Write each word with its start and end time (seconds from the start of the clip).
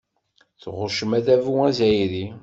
Tɣuccem 0.61 1.11
adabu 1.17 1.51
azzayri. 1.69 2.25